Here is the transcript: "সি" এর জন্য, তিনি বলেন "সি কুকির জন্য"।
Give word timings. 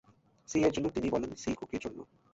"সি" 0.49 0.57
এর 0.59 0.71
জন্য, 0.71 0.87
তিনি 0.89 1.07
বলেন 1.09 1.31
"সি 1.35 1.49
কুকির 1.55 1.81
জন্য"। 1.81 1.99